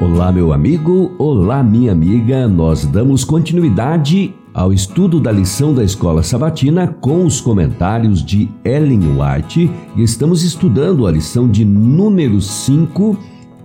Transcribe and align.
Olá, 0.00 0.32
meu 0.32 0.52
amigo, 0.52 1.12
olá, 1.18 1.62
minha 1.62 1.92
amiga. 1.92 2.48
Nós 2.48 2.84
damos 2.84 3.22
continuidade 3.22 4.34
ao 4.52 4.72
estudo 4.72 5.20
da 5.20 5.30
lição 5.30 5.72
da 5.72 5.84
Escola 5.84 6.20
Sabatina 6.20 6.88
com 7.00 7.24
os 7.24 7.40
comentários 7.40 8.24
de 8.24 8.50
Ellen 8.64 9.02
White 9.16 9.70
e 9.94 10.02
estamos 10.02 10.42
estudando 10.42 11.06
a 11.06 11.12
lição 11.12 11.48
de 11.48 11.64
número 11.64 12.40
5 12.40 13.16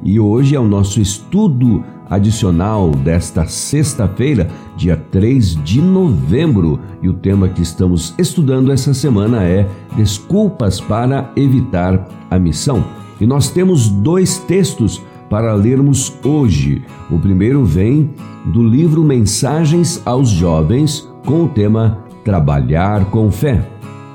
e 0.03 0.19
hoje 0.19 0.55
é 0.55 0.59
o 0.59 0.67
nosso 0.67 1.01
estudo 1.01 1.83
adicional 2.07 2.91
desta 2.91 3.47
sexta-feira, 3.47 4.47
dia 4.77 4.97
3 5.11 5.63
de 5.63 5.81
novembro, 5.81 6.79
e 7.01 7.09
o 7.09 7.13
tema 7.13 7.49
que 7.49 7.61
estamos 7.61 8.13
estudando 8.19 8.71
essa 8.71 8.93
semana 8.93 9.43
é 9.43 9.67
Desculpas 9.95 10.79
para 10.79 11.31
evitar 11.35 12.07
a 12.29 12.37
missão. 12.37 12.83
E 13.19 13.25
nós 13.25 13.49
temos 13.49 13.89
dois 13.89 14.37
textos 14.37 15.01
para 15.29 15.53
lermos 15.53 16.13
hoje. 16.23 16.81
O 17.09 17.19
primeiro 17.19 17.63
vem 17.63 18.09
do 18.45 18.63
livro 18.63 19.03
Mensagens 19.03 20.01
aos 20.05 20.29
Jovens, 20.29 21.07
com 21.25 21.43
o 21.43 21.49
tema 21.49 22.03
Trabalhar 22.23 23.05
com 23.05 23.31
Fé. 23.31 23.63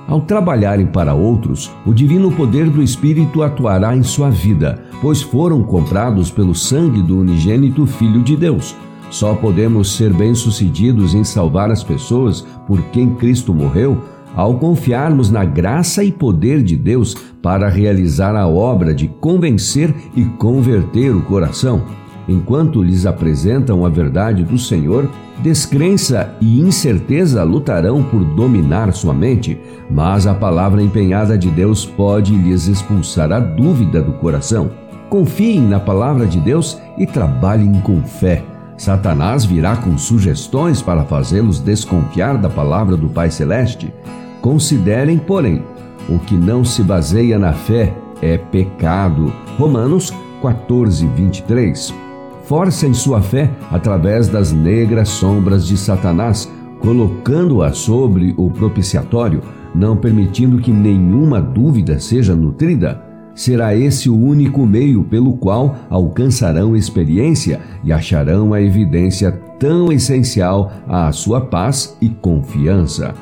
Ao 0.06 0.20
trabalharem 0.20 0.86
para 0.86 1.14
outros, 1.14 1.70
o 1.86 1.94
divino 1.94 2.30
poder 2.32 2.68
do 2.68 2.82
Espírito 2.82 3.42
atuará 3.42 3.96
em 3.96 4.02
sua 4.02 4.28
vida, 4.28 4.84
pois 5.00 5.22
foram 5.22 5.62
comprados 5.62 6.30
pelo 6.30 6.54
sangue 6.54 7.00
do 7.00 7.18
unigênito 7.18 7.86
Filho 7.86 8.22
de 8.22 8.36
Deus. 8.36 8.76
Só 9.10 9.34
podemos 9.34 9.96
ser 9.96 10.12
bem-sucedidos 10.12 11.14
em 11.14 11.24
salvar 11.24 11.70
as 11.70 11.84
pessoas 11.84 12.46
por 12.66 12.82
quem 12.86 13.14
Cristo 13.14 13.54
morreu 13.54 13.96
ao 14.34 14.58
confiarmos 14.58 15.30
na 15.30 15.44
graça 15.44 16.02
e 16.02 16.10
poder 16.10 16.62
de 16.62 16.76
Deus 16.76 17.14
para 17.42 17.68
realizar 17.68 18.34
a 18.34 18.46
obra 18.48 18.94
de 18.94 19.08
convencer 19.08 19.94
e 20.16 20.24
converter 20.24 21.14
o 21.14 21.22
coração. 21.22 21.82
Enquanto 22.26 22.82
lhes 22.82 23.04
apresentam 23.04 23.84
a 23.84 23.88
verdade 23.88 24.42
do 24.44 24.56
Senhor, 24.56 25.10
descrença 25.42 26.34
e 26.40 26.60
incerteza 26.60 27.42
lutarão 27.44 28.02
por 28.02 28.24
dominar 28.24 28.92
sua 28.94 29.12
mente, 29.12 29.58
mas 29.90 30.26
a 30.26 30.34
palavra 30.34 30.82
empenhada 30.82 31.36
de 31.36 31.50
Deus 31.50 31.84
pode 31.84 32.34
lhes 32.34 32.66
expulsar 32.66 33.30
a 33.30 33.40
dúvida 33.40 34.00
do 34.00 34.12
coração. 34.14 34.70
Confiem 35.10 35.60
na 35.60 35.78
palavra 35.78 36.26
de 36.26 36.40
Deus 36.40 36.80
e 36.96 37.06
trabalhem 37.06 37.80
com 37.82 38.02
fé. 38.02 38.42
Satanás 38.76 39.44
virá 39.44 39.76
com 39.76 39.96
sugestões 39.96 40.82
para 40.82 41.04
fazê-los 41.04 41.60
desconfiar 41.60 42.38
da 42.38 42.48
palavra 42.48 42.96
do 42.96 43.08
Pai 43.08 43.30
Celeste. 43.30 43.92
Considerem, 44.44 45.16
porém, 45.16 45.62
o 46.06 46.18
que 46.18 46.34
não 46.34 46.66
se 46.66 46.82
baseia 46.82 47.38
na 47.38 47.54
fé 47.54 47.96
é 48.20 48.36
pecado. 48.36 49.32
Romanos 49.58 50.12
14, 50.42 51.06
23. 51.06 51.94
Forcem 52.44 52.92
sua 52.92 53.22
fé 53.22 53.50
através 53.70 54.28
das 54.28 54.52
negras 54.52 55.08
sombras 55.08 55.66
de 55.66 55.78
Satanás, 55.78 56.46
colocando-a 56.80 57.72
sobre 57.72 58.34
o 58.36 58.50
propiciatório, 58.50 59.40
não 59.74 59.96
permitindo 59.96 60.58
que 60.58 60.70
nenhuma 60.70 61.40
dúvida 61.40 61.98
seja 61.98 62.36
nutrida. 62.36 63.02
Será 63.34 63.74
esse 63.74 64.10
o 64.10 64.14
único 64.14 64.66
meio 64.66 65.04
pelo 65.04 65.38
qual 65.38 65.74
alcançarão 65.88 66.76
experiência 66.76 67.62
e 67.82 67.90
acharão 67.90 68.52
a 68.52 68.60
evidência 68.60 69.32
tão 69.58 69.90
essencial 69.90 70.70
à 70.86 71.10
sua 71.12 71.40
paz 71.40 71.96
e 71.98 72.10
confiança. 72.10 73.14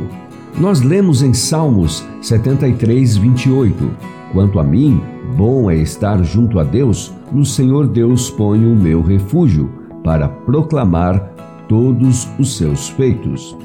Nós 0.60 0.82
lemos 0.82 1.22
em 1.22 1.34
Salmos 1.34 2.04
73, 2.22 3.18
28. 3.18 3.92
Quanto 4.32 4.60
a 4.60 4.64
mim, 4.64 5.00
bom 5.36 5.70
é 5.70 5.76
estar 5.76 6.24
junto 6.24 6.60
a 6.60 6.64
Deus, 6.64 7.14
no 7.32 7.46
Senhor 7.46 7.88
Deus 7.88 8.30
ponho 8.30 8.74
o 8.74 8.76
meu 8.76 9.02
refúgio, 9.02 9.70
para 10.04 10.28
proclamar 10.28 11.20
todos 11.68 12.28
os 12.38 12.58
seus 12.58 12.90
feitos. 12.90 13.56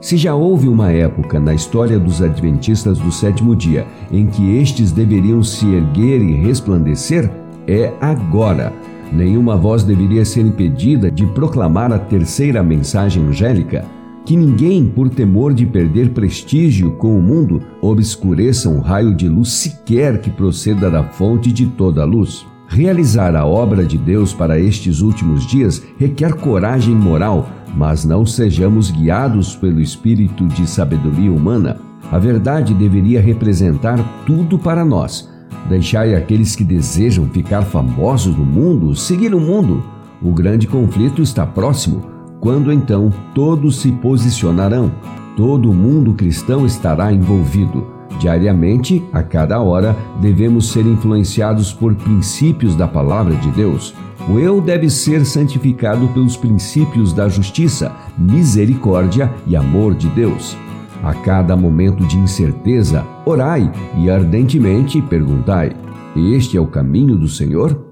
Se 0.00 0.16
já 0.16 0.34
houve 0.34 0.68
uma 0.68 0.92
época 0.92 1.40
na 1.40 1.54
história 1.54 1.98
dos 1.98 2.20
adventistas 2.20 2.98
do 2.98 3.10
sétimo 3.10 3.56
dia 3.56 3.86
em 4.12 4.26
que 4.26 4.56
estes 4.56 4.92
deveriam 4.92 5.42
se 5.42 5.66
erguer 5.66 6.20
e 6.20 6.34
resplandecer, 6.34 7.30
é 7.66 7.92
agora. 8.00 8.72
Nenhuma 9.12 9.56
voz 9.56 9.84
deveria 9.84 10.24
ser 10.24 10.42
impedida 10.42 11.10
de 11.10 11.26
proclamar 11.26 11.92
a 11.92 11.98
terceira 11.98 12.62
mensagem 12.62 13.24
angélica. 13.24 13.84
Que 14.24 14.36
ninguém, 14.36 14.86
por 14.86 15.08
temor 15.08 15.54
de 15.54 15.64
perder 15.64 16.10
prestígio 16.10 16.92
com 16.92 17.16
o 17.16 17.22
mundo, 17.22 17.62
obscureça 17.80 18.68
um 18.68 18.80
raio 18.80 19.14
de 19.14 19.28
luz 19.28 19.50
sequer 19.50 20.20
que 20.20 20.30
proceda 20.30 20.90
da 20.90 21.04
fonte 21.04 21.52
de 21.52 21.66
toda 21.66 22.02
a 22.02 22.04
luz. 22.04 22.44
Realizar 22.68 23.34
a 23.36 23.46
obra 23.46 23.84
de 23.84 23.96
Deus 23.96 24.34
para 24.34 24.58
estes 24.58 25.00
últimos 25.00 25.46
dias 25.46 25.82
requer 25.98 26.34
coragem 26.34 26.94
moral, 26.94 27.48
mas 27.74 28.04
não 28.04 28.26
sejamos 28.26 28.90
guiados 28.90 29.54
pelo 29.54 29.80
espírito 29.80 30.46
de 30.46 30.68
sabedoria 30.68 31.32
humana. 31.32 31.78
A 32.10 32.18
verdade 32.18 32.74
deveria 32.74 33.20
representar 33.20 33.98
tudo 34.26 34.58
para 34.58 34.84
nós. 34.84 35.28
Deixai 35.68 36.14
aqueles 36.14 36.54
que 36.54 36.64
desejam 36.64 37.28
ficar 37.28 37.62
famosos 37.62 38.36
no 38.36 38.44
mundo 38.44 38.94
seguir 38.94 39.34
o 39.34 39.40
mundo. 39.40 39.82
O 40.22 40.32
grande 40.32 40.66
conflito 40.66 41.22
está 41.22 41.44
próximo, 41.46 42.04
quando 42.40 42.72
então 42.72 43.12
todos 43.34 43.80
se 43.80 43.90
posicionarão. 43.90 44.92
Todo 45.36 45.72
mundo 45.72 46.14
cristão 46.14 46.64
estará 46.64 47.12
envolvido. 47.12 47.95
Diariamente, 48.18 49.02
a 49.12 49.22
cada 49.22 49.60
hora, 49.60 49.96
devemos 50.20 50.70
ser 50.70 50.86
influenciados 50.86 51.72
por 51.72 51.94
princípios 51.94 52.74
da 52.74 52.88
palavra 52.88 53.34
de 53.36 53.50
Deus. 53.50 53.94
O 54.28 54.38
eu 54.38 54.60
deve 54.60 54.90
ser 54.90 55.24
santificado 55.24 56.08
pelos 56.08 56.36
princípios 56.36 57.12
da 57.12 57.28
justiça, 57.28 57.92
misericórdia 58.18 59.32
e 59.46 59.54
amor 59.54 59.94
de 59.94 60.08
Deus. 60.08 60.56
A 61.02 61.14
cada 61.14 61.56
momento 61.56 62.04
de 62.06 62.16
incerteza, 62.16 63.06
orai 63.24 63.70
e 63.98 64.10
ardentemente 64.10 65.00
perguntai: 65.00 65.72
Este 66.16 66.56
é 66.56 66.60
o 66.60 66.66
caminho 66.66 67.16
do 67.16 67.28
Senhor? 67.28 67.86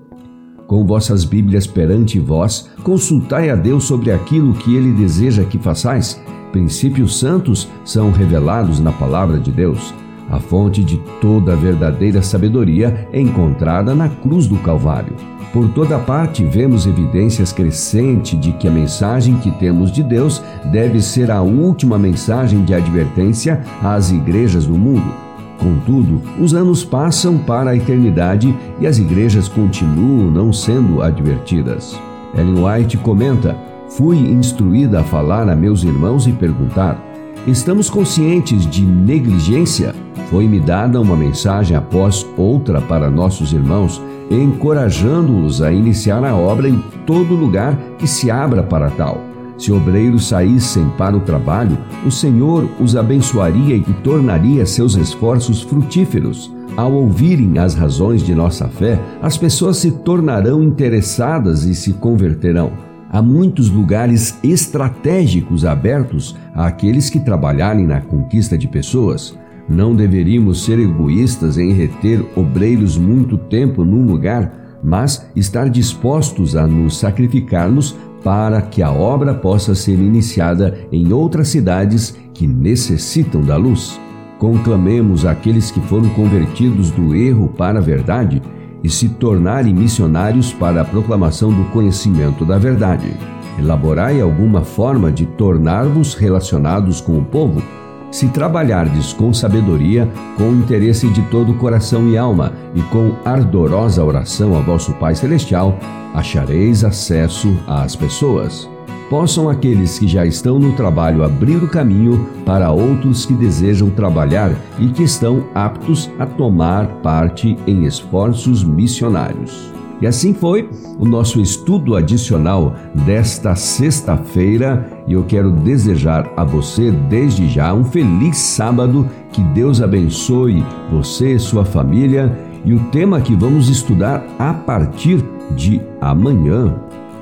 Com 0.67 0.87
vossas 0.87 1.25
Bíblias 1.25 1.67
perante 1.67 2.19
vós, 2.19 2.71
consultai 2.83 3.51
a 3.51 3.55
Deus 3.55 3.85
sobre 3.85 4.11
aquilo 4.11 4.55
que 4.55 4.75
ele 4.75 4.93
deseja 4.93 5.45
que 5.45 5.59
façais. 5.59 6.21
Princípios 6.51 7.19
santos 7.19 7.69
são 7.85 8.11
revelados 8.11 8.81
na 8.81 8.91
palavra 8.91 9.39
de 9.39 9.53
Deus. 9.53 9.93
A 10.31 10.41
fonte 10.41 10.83
de 10.83 10.99
toda 11.21 11.53
a 11.53 11.57
verdadeira 11.57 12.23
sabedoria 12.23 13.09
é 13.13 13.21
encontrada 13.21 13.95
na 13.95 14.09
cruz 14.09 14.47
do 14.47 14.57
Calvário. 14.57 15.15
Por 15.53 15.69
toda 15.69 15.99
parte 15.99 16.45
vemos 16.45 16.87
evidências 16.87 17.53
crescentes 17.53 18.41
de 18.41 18.53
que 18.53 18.67
a 18.67 18.71
mensagem 18.71 19.37
que 19.37 19.53
temos 19.53 19.93
de 19.93 20.03
Deus 20.03 20.43
deve 20.65 21.01
ser 21.01 21.31
a 21.31 21.43
última 21.43 21.97
mensagem 21.97 22.65
de 22.65 22.75
advertência 22.75 23.63
às 23.81 24.11
igrejas 24.11 24.67
do 24.67 24.75
mundo. 24.75 25.15
Contudo, 25.59 26.21
os 26.41 26.55
anos 26.55 26.85
passam 26.85 27.39
para 27.39 27.71
a 27.71 27.77
eternidade 27.77 28.55
e 28.81 28.87
as 28.87 28.99
igrejas 28.99 29.49
continuam 29.49 30.31
não 30.31 30.53
sendo 30.53 31.01
advertidas. 31.01 31.97
Ellen 32.37 32.65
White 32.65 32.99
comenta: 32.99 33.57
Fui 33.91 34.19
instruída 34.19 35.01
a 35.01 35.05
falar 35.05 35.49
a 35.49 35.55
meus 35.55 35.85
irmãos 35.85 36.27
e 36.27 36.33
perguntar: 36.33 37.01
Estamos 37.47 37.91
conscientes 37.91 38.67
de 38.67 38.83
negligência? 38.83 39.95
Foi-me 40.31 40.59
dada 40.59 40.99
uma 40.99 41.15
mensagem 41.15 41.77
após 41.77 42.27
outra 42.39 42.81
para 42.81 43.11
nossos 43.11 43.53
irmãos, 43.53 44.01
encorajando-os 44.31 45.61
a 45.61 45.71
iniciar 45.71 46.25
a 46.25 46.35
obra 46.35 46.71
em 46.71 46.83
todo 47.07 47.35
lugar 47.35 47.77
que 47.99 48.07
se 48.07 48.31
abra 48.31 48.63
para 48.63 48.89
tal. 48.91 49.21
Se 49.59 49.71
obreiros 49.71 50.29
saíssem 50.29 50.89
para 50.97 51.15
o 51.15 51.21
trabalho, 51.21 51.77
o 52.07 52.11
Senhor 52.11 52.67
os 52.81 52.97
abençoaria 52.97 53.77
e 53.77 53.93
tornaria 54.03 54.65
seus 54.65 54.95
esforços 54.95 55.61
frutíferos. 55.61 56.51
Ao 56.75 56.91
ouvirem 56.91 57.59
as 57.59 57.75
razões 57.75 58.23
de 58.23 58.35
nossa 58.35 58.69
fé, 58.69 58.99
as 59.21 59.37
pessoas 59.37 59.77
se 59.77 59.91
tornarão 59.91 60.63
interessadas 60.63 61.65
e 61.65 61.75
se 61.75 61.93
converterão. 61.93 62.73
Há 63.15 63.23
muitos 63.23 63.71
lugares 63.71 64.37
estratégicos 64.43 65.65
abertos 65.65 66.37
àqueles 66.53 67.09
que 67.09 67.21
trabalharem 67.21 67.87
na 67.87 68.01
conquista 68.01 68.59
de 68.59 68.67
pessoas. 68.67 69.39
Não 69.69 69.95
deveríamos 69.95 70.65
ser 70.65 70.81
egoístas 70.81 71.57
em 71.57 71.73
reter 71.73 72.27
obreiros 72.35 72.99
muito 72.99 73.39
tempo 73.39 73.85
num 73.85 74.05
lugar, 74.05 74.81
mas 74.83 75.31
estar 75.37 75.71
dispostos 75.71 76.57
a 76.57 76.67
nos 76.67 76.97
sacrificarmos 76.97 77.97
para 78.25 78.61
que 78.61 78.83
a 78.83 78.91
obra 78.91 79.33
possa 79.33 79.77
ser 79.77 80.01
iniciada 80.01 80.77
em 80.91 81.13
outras 81.13 81.47
cidades 81.47 82.19
que 82.35 82.49
necessitam 82.49 83.43
da 83.43 83.57
luz. 83.57 83.97
Conclamemos 84.41 85.25
aqueles 85.25 85.71
que 85.71 85.81
foram 85.83 86.09
convertidos 86.09 86.91
do 86.91 87.15
erro 87.15 87.47
para 87.57 87.79
a 87.79 87.83
verdade 87.83 88.43
e 88.85 88.91
se 88.91 89.09
tornarem 89.09 89.75
missionários 89.75 90.53
para 90.53 90.83
a 90.83 90.85
proclamação 90.85 91.51
do 91.51 91.65
conhecimento 91.71 92.45
da 92.45 92.59
verdade. 92.59 93.17
Elaborai 93.59 94.21
alguma 94.21 94.63
forma 94.63 95.11
de 95.11 95.25
tornar-vos 95.25 96.13
relacionados 96.15 97.01
com 97.01 97.19
o 97.19 97.25
povo. 97.25 97.63
Se 98.11 98.29
trabalhardes 98.29 99.15
com 99.15 99.33
sabedoria, 99.33 100.09
com 100.37 100.53
interesse 100.53 101.09
de 101.09 101.23
todo 101.23 101.53
o 101.53 101.57
coração 101.57 102.09
e 102.09 102.19
alma, 102.19 102.53
e 102.75 102.83
com 102.83 103.17
ardorosa 103.25 104.05
oração 104.05 104.57
a 104.57 104.61
vosso 104.61 104.93
Pai 104.95 105.15
Celestial, 105.15 105.79
achareis 106.13 106.85
acesso 106.85 107.57
às 107.67 107.97
pessoas 107.97 108.69
possam 109.15 109.49
aqueles 109.49 109.97
que 109.97 110.09
já 110.09 110.27
estão 110.27 110.59
no 110.59 110.73
trabalho 110.73 111.23
abrir 111.23 111.63
o 111.63 111.69
caminho 111.69 112.29
para 112.45 112.73
outros 112.73 113.25
que 113.25 113.33
desejam 113.33 113.89
trabalhar 113.89 114.51
e 114.77 114.89
que 114.89 115.05
estão 115.05 115.45
aptos 115.55 116.11
a 116.19 116.27
tomar 116.27 116.89
parte 116.97 117.57
em 117.65 117.85
esforços 117.85 118.65
missionários. 118.65 119.73
E 120.01 120.07
assim 120.09 120.35
foi 120.35 120.69
o 120.99 121.05
nosso 121.05 121.41
estudo 121.41 121.95
adicional 121.95 122.75
desta 123.07 123.55
sexta-feira 123.55 124.85
e 125.07 125.13
eu 125.13 125.23
quero 125.23 125.53
desejar 125.53 126.29
a 126.37 126.43
você 126.43 126.91
desde 126.91 127.49
já 127.49 127.73
um 127.73 127.85
feliz 127.85 128.37
sábado, 128.37 129.09
que 129.31 129.41
Deus 129.41 129.81
abençoe 129.81 130.67
você 130.91 131.35
e 131.35 131.39
sua 131.39 131.65
família. 131.65 132.37
E 132.65 132.75
o 132.75 132.81
tema 132.87 133.21
que 133.21 133.37
vamos 133.37 133.69
estudar 133.69 134.27
a 134.41 134.53
partir 134.53 135.25
de 135.55 135.81
amanhã 136.01 136.75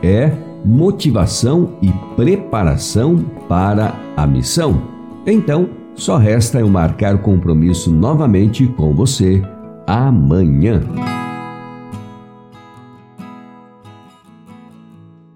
é 0.03 0.33
motivação 0.65 1.71
e 1.83 1.91
preparação 2.17 3.19
para 3.49 3.95
a 4.17 4.27
missão. 4.27 4.83
Então, 5.27 5.69
só 5.95 6.17
resta 6.17 6.61
eu 6.61 6.69
marcar 6.69 7.19
compromisso 7.19 7.91
novamente 7.91 8.67
com 8.67 8.95
você 8.95 9.43
amanhã. 9.87 10.81